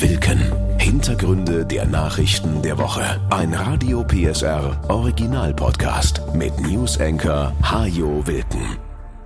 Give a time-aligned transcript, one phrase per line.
[0.00, 0.78] Wilken.
[0.78, 3.20] Hintergründe der Nachrichten der Woche.
[3.30, 8.76] Ein Radio PSR Original Podcast mit News Anchor Hajo Wilken.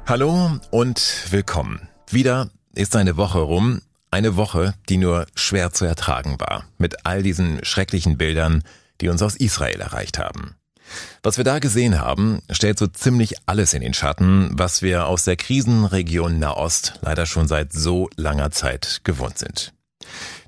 [0.06, 1.88] Hallo und willkommen.
[2.08, 3.82] Wieder ist eine Woche rum.
[4.12, 6.64] Eine Woche, die nur schwer zu ertragen war.
[6.78, 8.62] Mit all diesen schrecklichen Bildern,
[9.00, 10.54] die uns aus Israel erreicht haben.
[11.24, 15.24] Was wir da gesehen haben, stellt so ziemlich alles in den Schatten, was wir aus
[15.24, 19.74] der Krisenregion Nahost leider schon seit so langer Zeit gewohnt sind.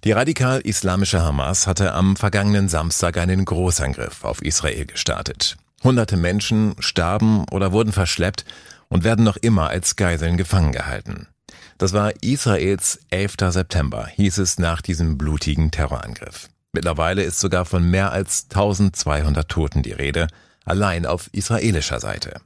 [0.04, 5.56] Die radikal-islamische Hamas hatte am vergangenen Samstag einen Großangriff auf Israel gestartet.
[5.82, 8.44] Hunderte Menschen starben oder wurden verschleppt
[8.88, 11.26] und werden noch immer als Geiseln gefangen gehalten.
[11.78, 13.34] Das war Israels 11.
[13.50, 16.48] September, hieß es nach diesem blutigen Terrorangriff.
[16.72, 20.28] Mittlerweile ist sogar von mehr als 1200 Toten die Rede,
[20.64, 22.40] allein auf israelischer Seite.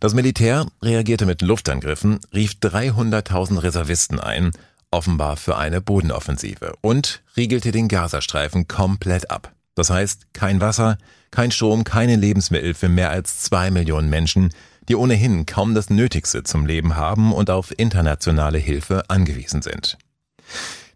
[0.00, 4.50] Das Militär reagierte mit Luftangriffen, rief 300.000 Reservisten ein
[4.94, 9.52] offenbar für eine Bodenoffensive und riegelte den Gazastreifen komplett ab.
[9.74, 10.98] Das heißt, kein Wasser,
[11.30, 14.50] kein Strom, keine Lebensmittel für mehr als zwei Millionen Menschen,
[14.88, 19.98] die ohnehin kaum das Nötigste zum Leben haben und auf internationale Hilfe angewiesen sind.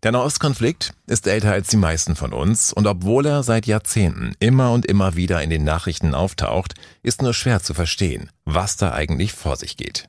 [0.05, 4.70] Der Nahostkonflikt ist älter als die meisten von uns und obwohl er seit Jahrzehnten immer
[4.70, 9.33] und immer wieder in den Nachrichten auftaucht, ist nur schwer zu verstehen, was da eigentlich
[9.33, 10.09] vor sich geht.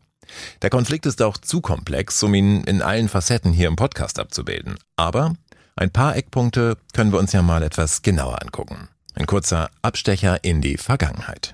[0.61, 4.77] Der Konflikt ist auch zu komplex, um ihn in allen Facetten hier im Podcast abzubilden.
[4.95, 5.33] Aber
[5.75, 8.89] ein paar Eckpunkte können wir uns ja mal etwas genauer angucken.
[9.15, 11.53] Ein kurzer Abstecher in die Vergangenheit.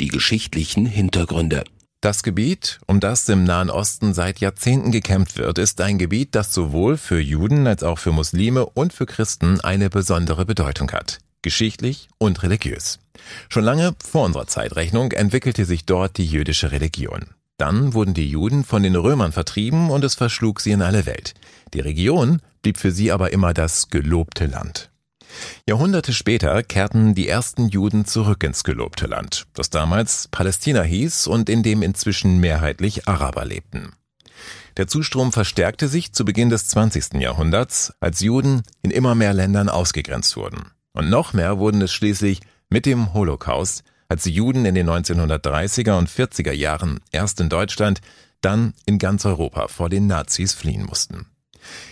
[0.00, 1.64] Die geschichtlichen Hintergründe.
[2.00, 6.52] Das Gebiet, um das im Nahen Osten seit Jahrzehnten gekämpft wird, ist ein Gebiet, das
[6.52, 11.18] sowohl für Juden als auch für Muslime und für Christen eine besondere Bedeutung hat.
[11.42, 12.98] Geschichtlich und religiös.
[13.48, 17.26] Schon lange vor unserer Zeitrechnung entwickelte sich dort die jüdische Religion.
[17.58, 21.34] Dann wurden die Juden von den Römern vertrieben und es verschlug sie in alle Welt.
[21.72, 24.90] Die Region blieb für sie aber immer das gelobte Land.
[25.66, 31.48] Jahrhunderte später kehrten die ersten Juden zurück ins gelobte Land, das damals Palästina hieß und
[31.48, 33.92] in dem inzwischen mehrheitlich Araber lebten.
[34.76, 37.14] Der Zustrom verstärkte sich zu Beginn des 20.
[37.14, 40.70] Jahrhunderts, als Juden in immer mehr Ländern ausgegrenzt wurden.
[40.92, 45.98] Und noch mehr wurden es schließlich mit dem Holocaust, als die Juden in den 1930er
[45.98, 48.00] und 40er Jahren erst in Deutschland,
[48.40, 51.26] dann in ganz Europa vor den Nazis fliehen mussten.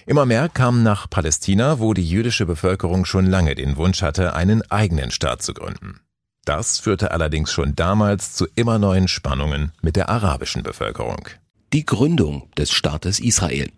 [0.06, 4.62] Immer mehr kamen nach Palästina, wo die jüdische Bevölkerung schon lange den Wunsch hatte, einen
[4.70, 6.00] eigenen Staat zu gründen.
[6.44, 11.28] Das führte allerdings schon damals zu immer neuen Spannungen mit der arabischen Bevölkerung.
[11.72, 13.70] Die Gründung des Staates Israel.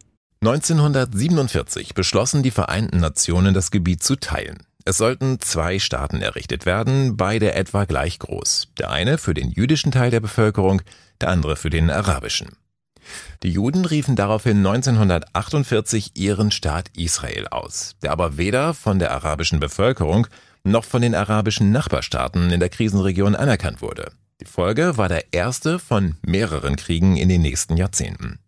[0.42, 4.65] 1947 beschlossen die Vereinten Nationen, das Gebiet zu teilen.
[4.88, 8.68] Es sollten zwei Staaten errichtet werden, beide etwa gleich groß.
[8.78, 10.80] Der eine für den jüdischen Teil der Bevölkerung,
[11.20, 12.50] der andere für den arabischen.
[13.42, 19.58] Die Juden riefen daraufhin 1948 ihren Staat Israel aus, der aber weder von der arabischen
[19.58, 20.28] Bevölkerung
[20.62, 24.12] noch von den arabischen Nachbarstaaten in der Krisenregion anerkannt wurde.
[24.40, 28.38] Die Folge war der erste von mehreren Kriegen in den nächsten Jahrzehnten.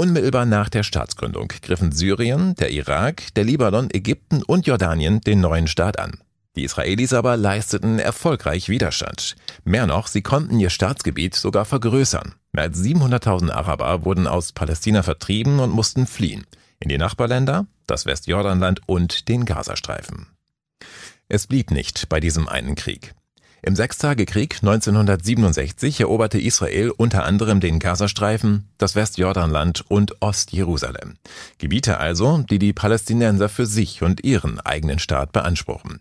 [0.00, 5.66] Unmittelbar nach der Staatsgründung griffen Syrien, der Irak, der Libanon, Ägypten und Jordanien den neuen
[5.66, 6.22] Staat an.
[6.56, 9.36] Die Israelis aber leisteten erfolgreich Widerstand.
[9.62, 12.34] Mehr noch, sie konnten ihr Staatsgebiet sogar vergrößern.
[12.52, 16.46] Mehr als 700.000 Araber wurden aus Palästina vertrieben und mussten fliehen.
[16.78, 20.28] In die Nachbarländer, das Westjordanland und den Gazastreifen.
[21.28, 23.12] Es blieb nicht bei diesem einen Krieg.
[23.62, 31.16] Im Sechstagekrieg 1967 eroberte Israel unter anderem den Gazastreifen, das Westjordanland und Ostjerusalem.
[31.58, 36.00] Gebiete also, die die Palästinenser für sich und ihren eigenen Staat beanspruchen.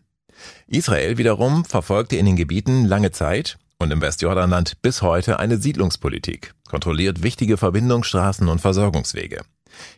[0.67, 6.53] Israel wiederum verfolgte in den Gebieten lange Zeit und im Westjordanland bis heute eine Siedlungspolitik,
[6.69, 9.41] kontrolliert wichtige Verbindungsstraßen und Versorgungswege.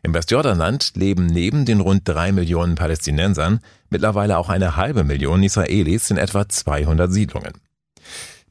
[0.04, 3.60] Im Westjordanland leben neben den rund drei Millionen Palästinensern
[3.90, 7.54] mittlerweile auch eine halbe Million Israelis in etwa 200 Siedlungen.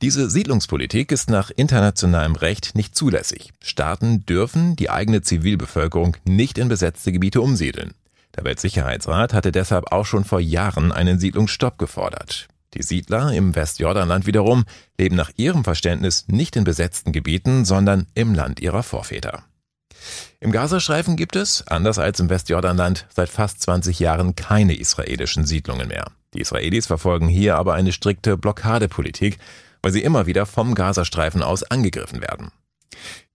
[0.03, 3.53] Diese Siedlungspolitik ist nach internationalem Recht nicht zulässig.
[3.63, 7.93] Staaten dürfen die eigene Zivilbevölkerung nicht in besetzte Gebiete umsiedeln.
[8.35, 12.49] Der Weltsicherheitsrat hatte deshalb auch schon vor Jahren einen Siedlungsstopp gefordert.
[12.75, 14.65] Die Siedler im Westjordanland wiederum
[14.99, 19.45] leben nach ihrem Verständnis nicht in besetzten Gebieten, sondern im Land ihrer Vorväter.
[20.41, 25.89] Im Gazastreifen gibt es, anders als im Westjordanland, seit fast 20 Jahren keine israelischen Siedlungen
[25.89, 26.07] mehr.
[26.35, 29.39] Die Israelis verfolgen hier aber eine strikte Blockadepolitik,
[29.83, 32.51] weil sie immer wieder vom Gazastreifen aus angegriffen werden.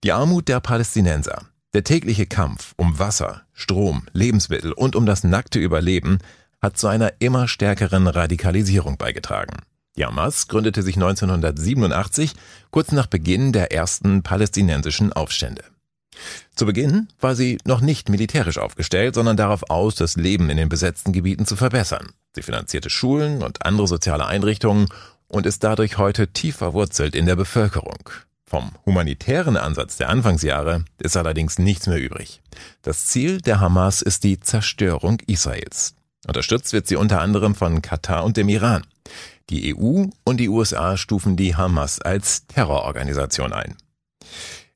[0.03, 5.59] Die Armut der Palästinenser, der tägliche Kampf um Wasser, Strom, Lebensmittel und um das nackte
[5.59, 6.19] Überleben
[6.61, 9.57] hat zu einer immer stärkeren Radikalisierung beigetragen.
[9.97, 12.33] Die Hamas gründete sich 1987,
[12.69, 15.63] kurz nach Beginn der ersten palästinensischen Aufstände.
[16.55, 20.69] Zu Beginn war sie noch nicht militärisch aufgestellt, sondern darauf aus, das Leben in den
[20.69, 22.11] besetzten Gebieten zu verbessern.
[22.33, 24.87] Sie finanzierte Schulen und andere soziale Einrichtungen
[25.27, 28.09] und ist dadurch heute tief verwurzelt in der Bevölkerung.
[28.47, 32.41] Vom humanitären Ansatz der Anfangsjahre ist allerdings nichts mehr übrig.
[32.83, 35.95] Das Ziel der Hamas ist die Zerstörung Israels.
[36.27, 38.83] Unterstützt wird sie unter anderem von Katar und dem Iran.
[39.49, 43.75] Die EU und die USA stufen die Hamas als Terrororganisation ein.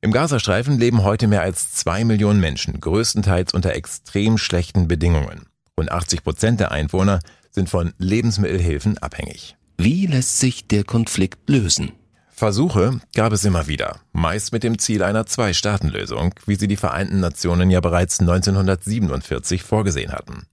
[0.02, 5.46] Im Gazastreifen leben heute mehr als zwei Millionen Menschen, größtenteils unter extrem schlechten Bedingungen.
[5.78, 7.20] Rund 80 Prozent der Einwohner
[7.50, 9.56] sind von Lebensmittelhilfen abhängig.
[9.76, 11.92] Wie lässt sich der Konflikt lösen?
[12.30, 17.20] Versuche gab es immer wieder, meist mit dem Ziel einer Zwei-Staaten-Lösung, wie sie die Vereinten
[17.20, 20.46] Nationen ja bereits 1947 vorgesehen hatten.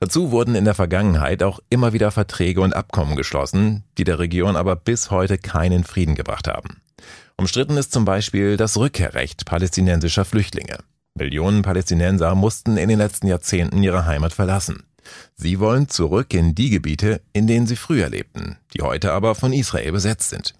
[0.00, 4.56] Dazu wurden in der Vergangenheit auch immer wieder Verträge und Abkommen geschlossen, die der Region
[4.56, 6.80] aber bis heute keinen Frieden gebracht haben.
[7.40, 10.78] Umstritten ist zum Beispiel das Rückkehrrecht palästinensischer Flüchtlinge.
[11.14, 14.82] Millionen Palästinenser mussten in den letzten Jahrzehnten ihre Heimat verlassen.
[15.36, 19.52] Sie wollen zurück in die Gebiete, in denen sie früher lebten, die heute aber von
[19.52, 20.54] Israel besetzt sind.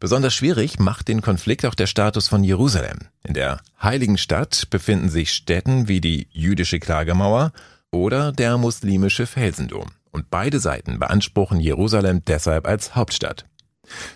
[0.00, 2.98] Besonders schwierig macht den Konflikt auch der Status von Jerusalem.
[3.24, 7.52] In der heiligen Stadt befinden sich Städten wie die jüdische Klagemauer
[7.90, 9.88] oder der muslimische Felsendom.
[10.10, 13.46] Und beide Seiten beanspruchen Jerusalem deshalb als Hauptstadt.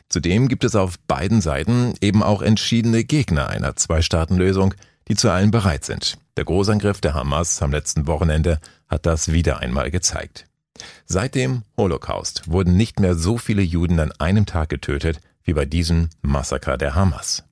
[0.08, 4.75] Zudem gibt es auf beiden Seiten eben auch entschiedene Gegner einer Zwei-Staaten-Lösung,
[5.08, 6.19] die zu allen bereit sind.
[6.37, 10.46] Der Großangriff der Hamas am letzten Wochenende hat das wieder einmal gezeigt.
[11.06, 15.64] Seit dem Holocaust wurden nicht mehr so viele Juden an einem Tag getötet wie bei
[15.64, 17.44] diesem Massaker der Hamas.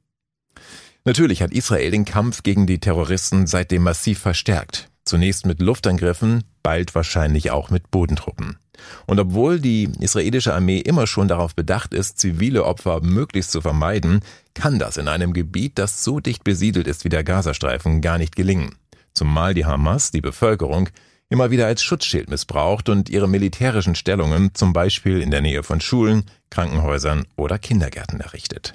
[1.05, 4.91] Natürlich hat Israel den Kampf gegen die Terroristen seitdem massiv verstärkt.
[5.05, 8.59] Zunächst mit Luftangriffen, bald wahrscheinlich auch mit Bodentruppen.
[9.06, 14.21] Und obwohl die israelische Armee immer schon darauf bedacht ist, zivile Opfer möglichst zu vermeiden,
[14.55, 18.37] kann das in einem Gebiet, das so dicht besiedelt ist wie der Gazastreifen, gar nicht
[18.37, 18.76] gelingen.
[19.15, 20.88] Zumal die Hamas die Bevölkerung
[21.29, 25.81] immer wieder als Schutzschild missbraucht und ihre militärischen Stellungen zum Beispiel in der Nähe von
[25.81, 28.75] Schulen, Krankenhäusern oder Kindergärten errichtet.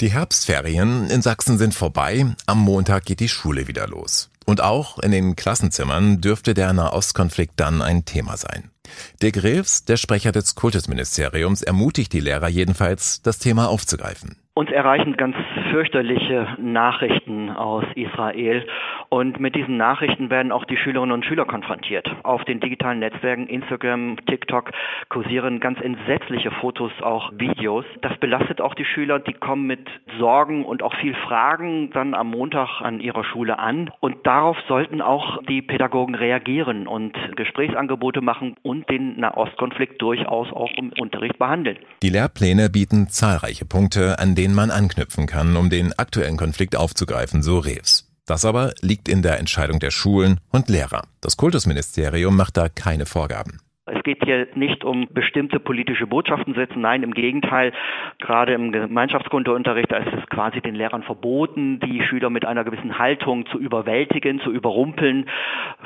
[0.00, 4.31] Die Herbstferien in Sachsen sind vorbei, am Montag geht die Schule wieder los.
[4.44, 8.70] Und auch in den Klassenzimmern dürfte der Nahostkonflikt dann ein Thema sein.
[9.22, 14.41] Dirk Rews, der Sprecher des Kultusministeriums, ermutigt die Lehrer jedenfalls, das Thema aufzugreifen.
[14.54, 15.34] Uns erreichen ganz
[15.70, 18.66] fürchterliche Nachrichten aus Israel
[19.08, 22.06] und mit diesen Nachrichten werden auch die Schülerinnen und Schüler konfrontiert.
[22.22, 24.72] Auf den digitalen Netzwerken Instagram, TikTok
[25.08, 27.86] kursieren ganz entsetzliche Fotos, auch Videos.
[28.02, 29.88] Das belastet auch die Schüler, die kommen mit
[30.18, 35.00] Sorgen und auch viel Fragen dann am Montag an ihrer Schule an und darauf sollten
[35.00, 41.78] auch die Pädagogen reagieren und Gesprächsangebote machen und den Nahostkonflikt durchaus auch im Unterricht behandeln.
[42.02, 46.74] Die Lehrpläne bieten zahlreiche Punkte, an denen denen man anknüpfen kann, um den aktuellen Konflikt
[46.74, 48.08] aufzugreifen, so Rews.
[48.26, 51.04] Das aber liegt in der Entscheidung der Schulen und Lehrer.
[51.20, 53.60] Das Kultusministerium macht da keine Vorgaben.
[54.02, 57.72] Es geht hier nicht um bestimmte politische Botschaften setzen, nein, im Gegenteil.
[58.18, 63.46] Gerade im Gemeinschaftskundeunterricht ist es quasi den Lehrern verboten, die Schüler mit einer gewissen Haltung
[63.46, 65.26] zu überwältigen, zu überrumpeln.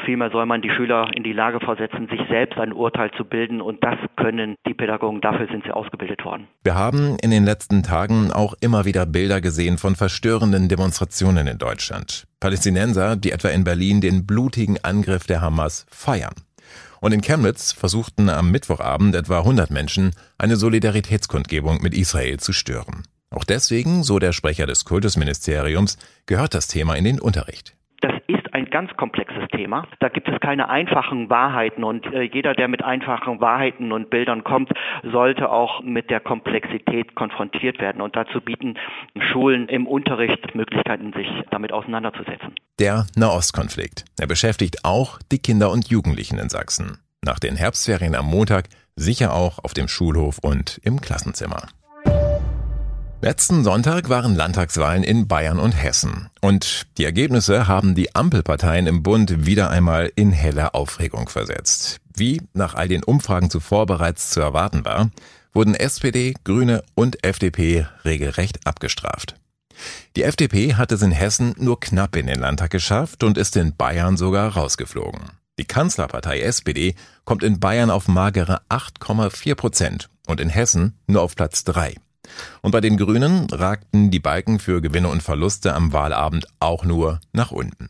[0.07, 3.61] Vielmehr soll man die Schüler in die Lage versetzen, sich selbst ein Urteil zu bilden
[3.61, 6.49] und das können die Pädagogen, dafür sind sie ausgebildet worden.
[6.65, 11.59] Wir haben in den letzten Tagen auch immer wieder Bilder gesehen von verstörenden Demonstrationen in
[11.59, 12.27] Deutschland.
[12.41, 16.33] Palästinenser, die etwa in Berlin den blutigen Angriff der Hamas feiern.
[17.00, 23.03] Und in Chemnitz versuchten am Mittwochabend etwa 100 Menschen eine Solidaritätskundgebung mit Israel zu stören.
[23.31, 27.75] Auch deswegen, so der Sprecher des Kultusministeriums, gehört das Thema in den Unterricht
[28.76, 29.87] ganz komplexes Thema.
[30.00, 34.45] Da gibt es keine einfachen Wahrheiten und äh, jeder, der mit einfachen Wahrheiten und Bildern
[34.45, 34.71] kommt,
[35.02, 38.02] sollte auch mit der Komplexität konfrontiert werden.
[38.02, 38.75] Und dazu bieten
[39.18, 42.54] Schulen im Unterricht Möglichkeiten, sich damit auseinanderzusetzen.
[42.78, 44.04] Der Nahostkonflikt.
[44.21, 46.99] Er beschäftigt auch die Kinder und Jugendlichen in Sachsen.
[47.25, 51.68] Nach den Herbstferien am Montag sicher auch auf dem Schulhof und im Klassenzimmer.
[53.26, 56.28] Letzten Sonntag waren Landtagswahlen in Bayern und Hessen.
[56.40, 61.99] Und die Ergebnisse haben die Ampelparteien im Bund wieder einmal in helle Aufregung versetzt.
[62.14, 65.11] Wie nach all den Umfragen zuvor bereits zu erwarten war,
[65.52, 69.35] wurden SPD, Grüne und FDP regelrecht abgestraft.
[70.14, 73.75] Die FDP hat es in Hessen nur knapp in den Landtag geschafft und ist in
[73.75, 75.33] Bayern sogar rausgeflogen.
[75.59, 81.35] Die Kanzlerpartei SPD kommt in Bayern auf magere 8,4 Prozent und in Hessen nur auf
[81.35, 81.97] Platz 3.
[82.62, 87.21] Und bei den Grünen ragten die Balken für Gewinne und Verluste am Wahlabend auch nur
[87.33, 87.88] nach unten.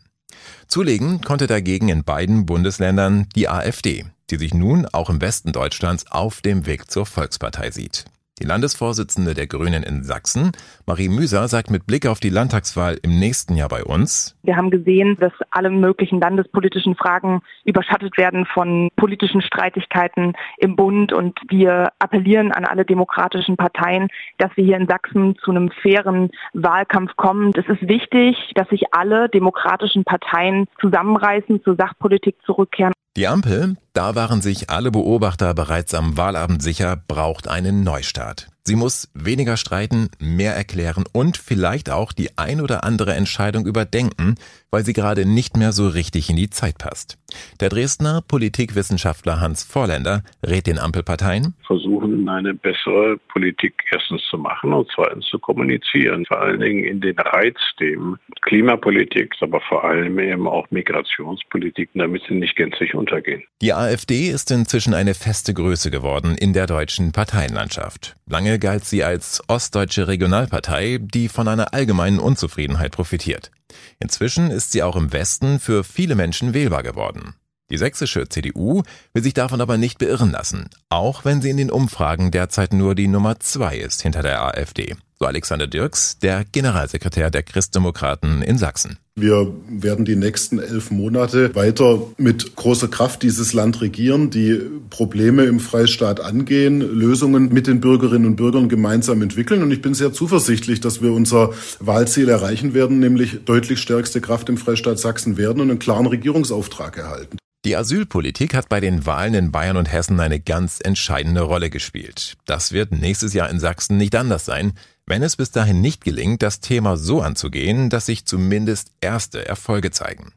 [0.67, 6.05] Zulegen konnte dagegen in beiden Bundesländern die AfD, die sich nun auch im Westen Deutschlands
[6.11, 8.05] auf dem Weg zur Volkspartei sieht.
[8.39, 10.51] Die Landesvorsitzende der Grünen in Sachsen,
[10.85, 14.35] Marie Müser, sagt mit Blick auf die Landtagswahl im nächsten Jahr bei uns.
[14.43, 21.13] Wir haben gesehen, dass alle möglichen landespolitischen Fragen überschattet werden von politischen Streitigkeiten im Bund
[21.13, 26.29] und wir appellieren an alle demokratischen Parteien, dass wir hier in Sachsen zu einem fairen
[26.53, 27.53] Wahlkampf kommen.
[27.55, 32.93] Es ist wichtig, dass sich alle demokratischen Parteien zusammenreißen, zur Sachpolitik zurückkehren.
[33.17, 38.47] Die Ampel, da waren sich alle Beobachter bereits am Wahlabend sicher, braucht einen Neustart.
[38.63, 44.35] Sie muss weniger streiten, mehr erklären und vielleicht auch die ein oder andere Entscheidung überdenken,
[44.69, 47.17] weil sie gerade nicht mehr so richtig in die Zeit passt.
[47.61, 54.73] Der Dresdner Politikwissenschaftler Hans Vorländer rät den Ampelparteien, versuchen eine bessere Politik erstens zu machen
[54.73, 60.47] und zweitens zu kommunizieren, vor allen Dingen in den Reizthemen Klimapolitik, aber vor allem eben
[60.47, 63.43] auch Migrationspolitik, damit sie nicht gänzlich untergehen.
[63.61, 68.15] Die AfD ist inzwischen eine feste Größe geworden in der deutschen Parteienlandschaft.
[68.25, 73.51] Lange galt sie als ostdeutsche Regionalpartei, die von einer allgemeinen Unzufriedenheit profitiert.
[73.99, 77.35] Inzwischen ist sie auch im Westen für viele Menschen wählbar geworden.
[77.69, 81.71] Die sächsische CDU will sich davon aber nicht beirren lassen, auch wenn sie in den
[81.71, 84.95] Umfragen derzeit nur die Nummer zwei ist hinter der AfD.
[85.19, 88.99] So Alexander Dirks, der Generalsekretär der Christdemokraten in Sachsen.
[89.15, 95.45] Wir werden die nächsten elf Monate weiter mit großer Kraft dieses Land regieren, die Probleme
[95.45, 99.63] im Freistaat angehen, Lösungen mit den Bürgerinnen und Bürgern gemeinsam entwickeln.
[99.63, 104.49] Und ich bin sehr zuversichtlich, dass wir unser Wahlziel erreichen werden, nämlich deutlich stärkste Kraft
[104.49, 107.39] im Freistaat Sachsen werden und einen klaren Regierungsauftrag erhalten.
[107.65, 112.35] Die Asylpolitik hat bei den Wahlen in Bayern und Hessen eine ganz entscheidende Rolle gespielt.
[112.45, 114.73] Das wird nächstes Jahr in Sachsen nicht anders sein,
[115.07, 119.89] wenn es bis dahin nicht gelingt, das Thema so anzugehen, dass sich zumindest erste Erfolge
[119.89, 120.33] zeigen.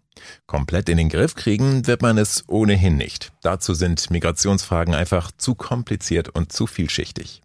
[0.46, 3.32] Komplett in den Griff kriegen wird man es ohnehin nicht.
[3.42, 7.42] Dazu sind Migrationsfragen einfach zu kompliziert und zu vielschichtig.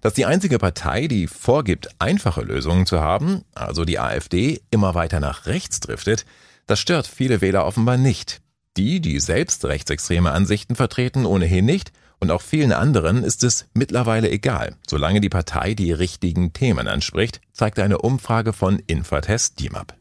[0.00, 5.20] Dass die einzige Partei, die vorgibt, einfache Lösungen zu haben, also die AfD, immer weiter
[5.20, 6.24] nach rechts driftet,
[6.66, 8.40] das stört viele Wähler offenbar nicht.
[8.76, 14.30] Die, die selbst rechtsextreme Ansichten vertreten, ohnehin nicht und auch vielen anderen ist es mittlerweile
[14.30, 19.94] egal, solange die Partei die richtigen Themen anspricht, zeigt eine Umfrage von Infratest DIMAP.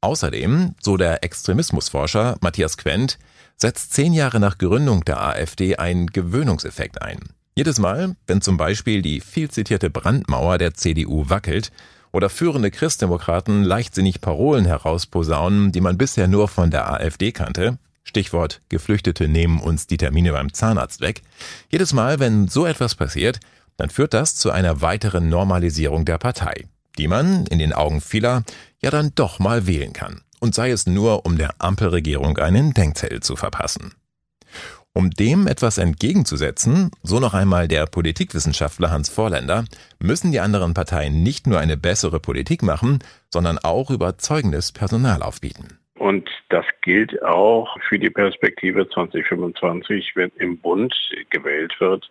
[0.00, 3.18] Außerdem, so der Extremismusforscher Matthias Quent,
[3.56, 7.20] setzt zehn Jahre nach Gründung der AfD ein Gewöhnungseffekt ein.
[7.54, 11.72] Jedes Mal, wenn zum Beispiel die viel zitierte Brandmauer der CDU wackelt
[12.12, 18.62] oder führende Christdemokraten leichtsinnig Parolen herausposaunen, die man bisher nur von der AfD kannte, Stichwort
[18.68, 21.22] Geflüchtete nehmen uns die Termine beim Zahnarzt weg.
[21.68, 23.40] Jedes Mal, wenn so etwas passiert,
[23.76, 26.66] dann führt das zu einer weiteren Normalisierung der Partei,
[26.98, 28.44] die man in den Augen vieler
[28.80, 30.22] ja dann doch mal wählen kann.
[30.38, 33.94] Und sei es nur, um der Ampelregierung einen Denkzettel zu verpassen.
[34.92, 39.64] Um dem etwas entgegenzusetzen, so noch einmal der Politikwissenschaftler Hans Vorländer,
[39.98, 43.00] müssen die anderen Parteien nicht nur eine bessere Politik machen,
[43.32, 45.80] sondern auch überzeugendes Personal aufbieten.
[45.98, 50.94] Und das gilt auch für die Perspektive 2025, wenn im Bund
[51.30, 52.10] gewählt wird.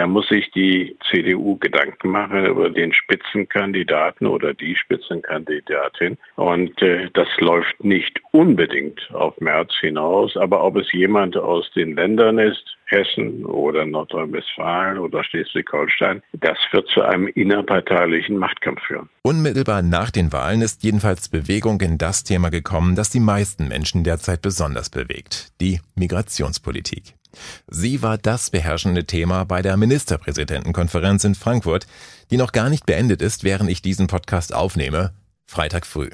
[0.00, 6.16] Da muss sich die CDU Gedanken machen über den Spitzenkandidaten oder die Spitzenkandidatin.
[6.36, 10.38] Und äh, das läuft nicht unbedingt auf März hinaus.
[10.38, 16.88] Aber ob es jemand aus den Ländern ist, Hessen oder Nordrhein-Westfalen oder Schleswig-Holstein, das wird
[16.88, 19.10] zu einem innerparteilichen Machtkampf führen.
[19.20, 24.02] Unmittelbar nach den Wahlen ist jedenfalls Bewegung in das Thema gekommen, das die meisten Menschen
[24.02, 27.19] derzeit besonders bewegt, die Migrationspolitik.
[27.68, 31.86] Sie war das beherrschende Thema bei der Ministerpräsidentenkonferenz in Frankfurt,
[32.30, 35.12] die noch gar nicht beendet ist, während ich diesen Podcast aufnehme,
[35.46, 36.10] Freitag früh.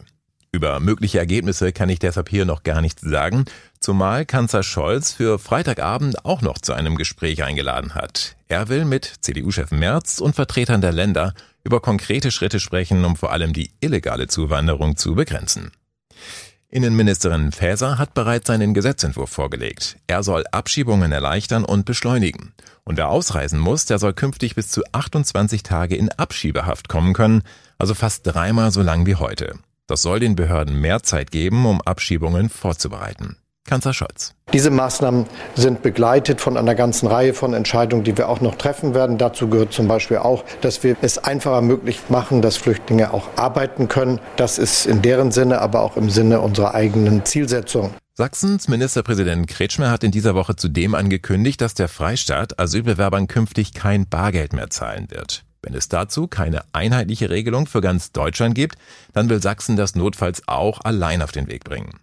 [0.56, 3.44] Über mögliche Ergebnisse kann ich deshalb hier noch gar nichts sagen,
[3.78, 8.37] zumal Kanzler Scholz für Freitagabend auch noch zu einem Gespräch eingeladen hat.
[8.49, 13.32] Er will mit CDU-Chef Merz und Vertretern der Länder über konkrete Schritte sprechen, um vor
[13.32, 15.73] allem die illegale Zuwanderung zu begrenzen.
[16.68, 19.96] Innenministerin Faeser hat bereits seinen Gesetzentwurf vorgelegt.
[20.08, 22.54] Er soll Abschiebungen erleichtern und beschleunigen.
[22.82, 27.42] Und wer ausreisen muss, der soll künftig bis zu 28 Tage in Abschiebehaft kommen können,
[27.78, 29.54] also fast dreimal so lang wie heute.
[29.87, 33.37] Das soll den Behörden mehr Zeit geben, um Abschiebungen vorzubereiten.
[33.66, 34.35] Kanzler Scholz.
[34.52, 38.94] Diese Maßnahmen sind begleitet von einer ganzen Reihe von Entscheidungen, die wir auch noch treffen
[38.94, 39.18] werden.
[39.18, 43.88] Dazu gehört zum Beispiel auch, dass wir es einfacher möglich machen, dass Flüchtlinge auch arbeiten
[43.88, 44.20] können.
[44.37, 47.90] Das ist in deren Sinne, aber auch im Sinne unserer eigenen Zielsetzung.
[48.14, 54.08] Sachsens Ministerpräsident Kretschmer hat in dieser Woche zudem angekündigt, dass der Freistaat Asylbewerbern künftig kein
[54.08, 55.44] Bargeld mehr zahlen wird.
[55.61, 58.76] Wenn es dazu keine einheitliche Regelung für ganz Deutschland gibt,
[59.12, 61.99] dann will Sachsen das notfalls auch allein auf den Weg bringen.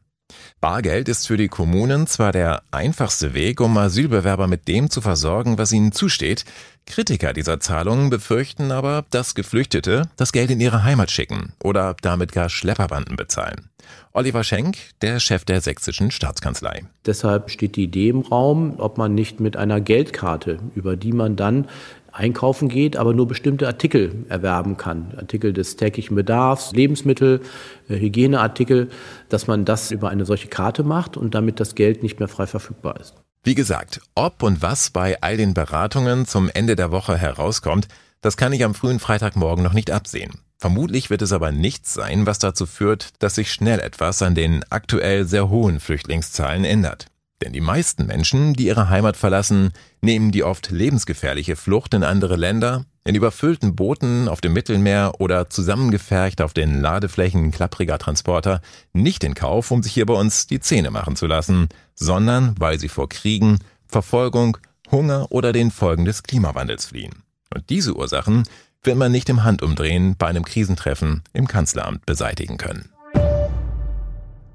[0.63, 5.57] Bargeld ist für die Kommunen zwar der einfachste Weg, um Asylbewerber mit dem zu versorgen,
[5.57, 6.45] was ihnen zusteht.
[6.85, 12.31] Kritiker dieser Zahlungen befürchten aber, dass Geflüchtete das Geld in ihre Heimat schicken oder damit
[12.31, 13.71] gar Schlepperbanden bezahlen.
[14.13, 16.83] Oliver Schenk, der Chef der sächsischen Staatskanzlei.
[17.05, 21.35] Deshalb steht die Idee im Raum, ob man nicht mit einer Geldkarte, über die man
[21.35, 21.67] dann
[22.13, 25.13] einkaufen geht, aber nur bestimmte Artikel erwerben kann.
[25.17, 27.41] Artikel des täglichen Bedarfs, Lebensmittel,
[27.89, 28.89] äh, Hygieneartikel,
[29.29, 32.47] dass man das über eine solche Karte macht und damit das Geld nicht mehr frei
[32.47, 33.15] verfügbar ist.
[33.43, 37.87] Wie gesagt, ob und was bei all den Beratungen zum Ende der Woche herauskommt,
[38.21, 40.31] das kann ich am frühen Freitagmorgen noch nicht absehen.
[40.57, 44.63] Vermutlich wird es aber nichts sein, was dazu führt, dass sich schnell etwas an den
[44.69, 47.07] aktuell sehr hohen Flüchtlingszahlen ändert.
[47.43, 52.37] Denn die meisten Menschen, die ihre Heimat verlassen, nehmen die oft lebensgefährliche Flucht in andere
[52.37, 58.61] Länder, in überfüllten Booten auf dem Mittelmeer oder zusammengefercht auf den Ladeflächen klappriger Transporter
[58.93, 62.79] nicht in Kauf, um sich hier bei uns die Zähne machen zu lassen, sondern weil
[62.79, 64.57] sie vor Kriegen, Verfolgung,
[64.89, 67.23] Hunger oder den Folgen des Klimawandels fliehen.
[67.53, 68.43] Und diese Ursachen
[68.83, 72.92] wird man nicht im Handumdrehen bei einem Krisentreffen im Kanzleramt beseitigen können.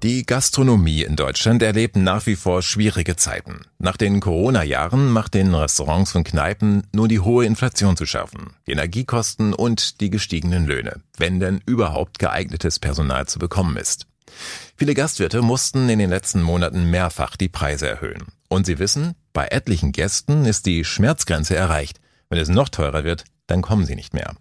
[0.05, 3.63] Die Gastronomie in Deutschland erlebt nach wie vor schwierige Zeiten.
[3.81, 8.73] Nach den Corona-Jahren macht den Restaurants und Kneipen nur die hohe Inflation zu schaffen, die
[8.73, 14.07] Energiekosten und die gestiegenen Löhne, wenn denn überhaupt geeignetes Personal zu bekommen ist.
[14.77, 18.27] Viele Gastwirte mussten in den letzten Monaten mehrfach die Preise erhöhen.
[18.47, 21.99] Und sie wissen, bei etlichen Gästen ist die Schmerzgrenze erreicht.
[22.29, 24.37] Wenn es noch teurer wird, dann kommen sie nicht mehr.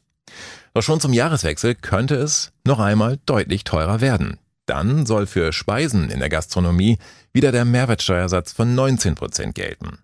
[0.76, 4.38] Doch schon zum Jahreswechsel könnte es noch einmal deutlich teurer werden.
[4.68, 7.00] Dann soll für Speisen in der Gastronomie
[7.34, 9.98] wieder der Mehrwertsteuersatz von 19 Prozent gelten.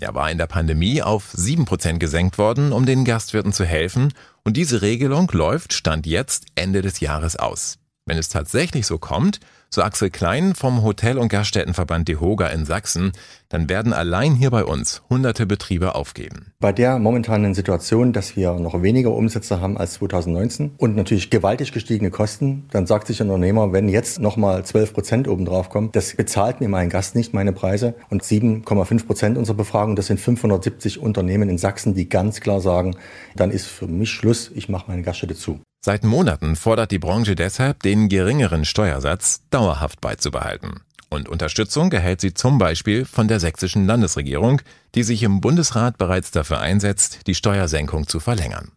[0.00, 4.12] Er war in der Pandemie auf 7 Prozent gesenkt worden, um den Gastwirten zu helfen,
[4.44, 7.79] und diese Regelung läuft Stand jetzt Ende des Jahres aus.
[8.10, 9.38] Wenn es tatsächlich so kommt,
[9.68, 13.12] so Axel Klein vom Hotel- und Gaststättenverband DEHOGA in Sachsen,
[13.50, 16.46] dann werden allein hier bei uns hunderte Betriebe aufgeben.
[16.58, 21.70] Bei der momentanen Situation, dass wir noch weniger Umsätze haben als 2019 und natürlich gewaltig
[21.70, 26.16] gestiegene Kosten, dann sagt sich ein Unternehmer, wenn jetzt nochmal 12 Prozent obendrauf kommen, das
[26.16, 27.94] bezahlt mir mein Gast nicht meine Preise.
[28.08, 32.96] Und 7,5 Prozent unserer Befragung, das sind 570 Unternehmen in Sachsen, die ganz klar sagen,
[33.36, 35.60] dann ist für mich Schluss, ich mache meine Gaststätte zu.
[35.82, 40.80] Seit Monaten fordert die Branche deshalb, den geringeren Steuersatz dauerhaft beizubehalten.
[41.08, 44.60] Und Unterstützung erhält sie zum Beispiel von der sächsischen Landesregierung,
[44.94, 48.72] die sich im Bundesrat bereits dafür einsetzt, die Steuersenkung zu verlängern.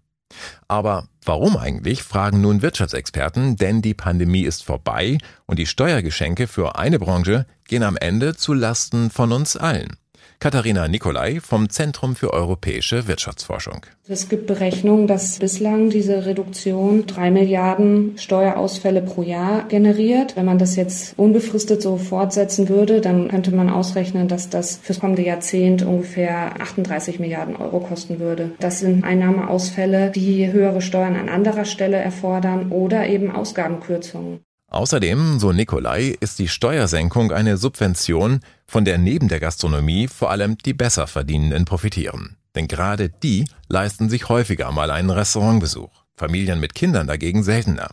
[0.67, 6.77] Aber warum eigentlich, fragen nun Wirtschaftsexperten, denn die Pandemie ist vorbei und die Steuergeschenke für
[6.77, 9.97] eine Branche gehen am Ende zu Lasten von uns allen.
[10.43, 13.85] Katharina Nicolai vom Zentrum für europäische Wirtschaftsforschung.
[14.09, 20.35] Es gibt Berechnungen, dass bislang diese Reduktion drei Milliarden Steuerausfälle pro Jahr generiert.
[20.35, 24.99] Wenn man das jetzt unbefristet so fortsetzen würde, dann könnte man ausrechnen, dass das fürs
[24.99, 28.51] kommende Jahrzehnt ungefähr 38 Milliarden Euro kosten würde.
[28.59, 34.41] Das sind Einnahmeausfälle, die höhere Steuern an anderer Stelle erfordern oder eben Ausgabenkürzungen.
[34.73, 38.39] Außerdem, so Nikolai, ist die Steuersenkung eine Subvention,
[38.73, 42.37] von der neben der Gastronomie vor allem die Besserverdienenden profitieren.
[42.55, 45.91] Denn gerade die leisten sich häufiger mal einen Restaurantbesuch.
[46.15, 47.91] Familien mit Kindern dagegen seltener.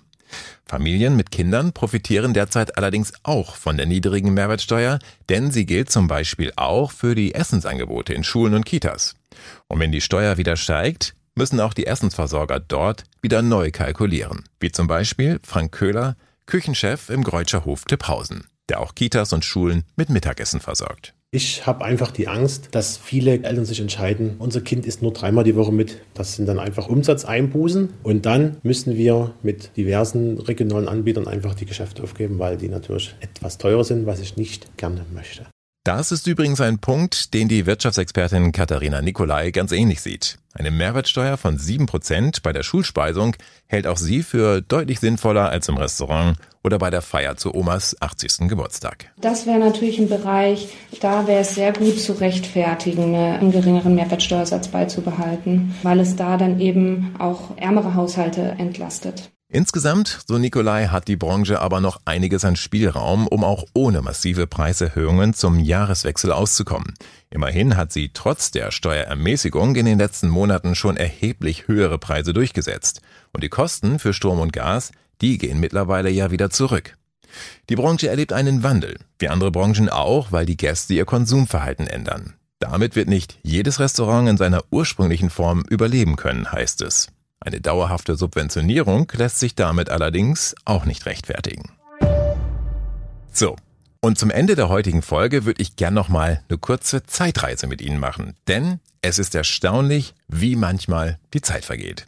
[0.65, 6.09] Familien mit Kindern profitieren derzeit allerdings auch von der niedrigen Mehrwertsteuer, denn sie gilt zum
[6.09, 9.17] Beispiel auch für die Essensangebote in Schulen und Kitas.
[9.69, 14.45] Und wenn die Steuer wieder steigt, müssen auch die Essensversorger dort wieder neu kalkulieren.
[14.61, 16.17] Wie zum Beispiel Frank Köhler,
[16.47, 21.15] Küchenchef im Greutscher Hof Tipphausen, der auch Kitas und Schulen mit Mittagessen versorgt.
[21.33, 25.45] Ich habe einfach die Angst, dass viele Eltern sich entscheiden, unser Kind isst nur dreimal
[25.45, 25.99] die Woche mit.
[26.13, 27.89] Das sind dann einfach Umsatzeinbußen.
[28.03, 33.15] Und dann müssen wir mit diversen regionalen Anbietern einfach die Geschäfte aufgeben, weil die natürlich
[33.21, 35.47] etwas teurer sind, was ich nicht gerne möchte.
[35.83, 40.37] Das ist übrigens ein Punkt, den die Wirtschaftsexpertin Katharina Nicolai ganz ähnlich sieht.
[40.53, 43.35] Eine Mehrwertsteuer von 7% bei der Schulspeisung
[43.67, 47.97] hält auch sie für deutlich sinnvoller als im Restaurant oder bei der Feier zu Omas
[47.99, 48.47] 80.
[48.47, 49.11] Geburtstag.
[49.23, 50.69] Das wäre natürlich ein Bereich,
[51.01, 56.61] da wäre es sehr gut zu rechtfertigen, einen geringeren Mehrwertsteuersatz beizubehalten, weil es da dann
[56.61, 59.31] eben auch ärmere Haushalte entlastet.
[59.53, 64.47] Insgesamt, so Nikolai, hat die Branche aber noch einiges an Spielraum, um auch ohne massive
[64.47, 66.95] Preiserhöhungen zum Jahreswechsel auszukommen.
[67.31, 73.01] Immerhin hat sie trotz der Steuerermäßigung in den letzten Monaten schon erheblich höhere Preise durchgesetzt.
[73.33, 76.97] Und die Kosten für Strom und Gas, die gehen mittlerweile ja wieder zurück.
[77.69, 82.35] Die Branche erlebt einen Wandel, wie andere Branchen auch, weil die Gäste ihr Konsumverhalten ändern.
[82.61, 87.09] Damit wird nicht jedes Restaurant in seiner ursprünglichen Form überleben können, heißt es.
[87.43, 91.73] Eine dauerhafte Subventionierung lässt sich damit allerdings auch nicht rechtfertigen.
[93.33, 93.57] So,
[94.03, 97.81] Und zum Ende der heutigen Folge würde ich gern noch mal eine kurze Zeitreise mit
[97.81, 102.07] Ihnen machen, denn es ist erstaunlich, wie manchmal die Zeit vergeht.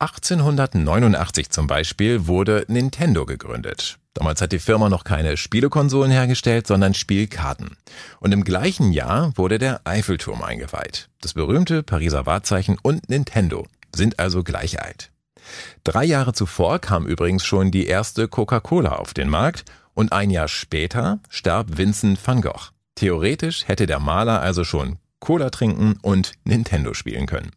[0.00, 3.98] 1889 zum Beispiel wurde Nintendo gegründet.
[4.14, 7.76] Damals hat die Firma noch keine Spielekonsolen hergestellt, sondern Spielkarten.
[8.20, 11.08] Und im gleichen Jahr wurde der Eiffelturm eingeweiht.
[11.20, 15.10] Das berühmte Pariser Wahrzeichen und Nintendo sind also gleich alt.
[15.84, 20.48] Drei Jahre zuvor kam übrigens schon die erste Coca-Cola auf den Markt und ein Jahr
[20.48, 22.70] später starb Vincent van Gogh.
[22.94, 27.50] Theoretisch hätte der Maler also schon Cola trinken und Nintendo spielen können.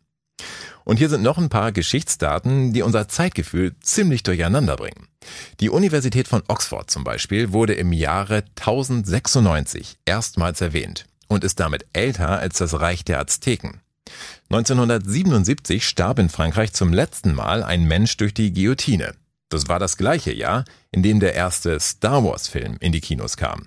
[0.84, 5.10] Und hier sind noch ein paar Geschichtsdaten, die unser Zeitgefühl ziemlich durcheinander bringen.
[5.60, 11.86] Die Universität von Oxford zum Beispiel wurde im Jahre 1096 erstmals erwähnt und ist damit
[11.92, 13.82] älter als das Reich der Azteken.
[14.50, 19.14] 1977 starb in Frankreich zum letzten Mal ein Mensch durch die Guillotine.
[19.50, 23.66] Das war das gleiche Jahr, in dem der erste Star Wars-Film in die Kinos kam.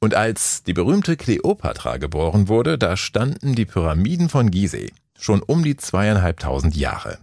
[0.00, 5.64] Und als die berühmte Kleopatra geboren wurde, da standen die Pyramiden von Gizeh schon um
[5.64, 7.18] die zweieinhalbtausend Jahre.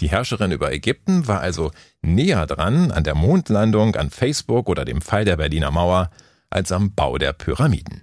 [0.00, 5.02] Die Herrscherin über Ägypten war also näher dran an der Mondlandung, an Facebook oder dem
[5.02, 6.10] Fall der Berliner Mauer
[6.48, 8.02] als am Bau der Pyramiden.